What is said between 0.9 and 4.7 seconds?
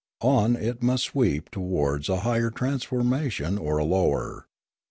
sweep towards a higher transformation or a lower.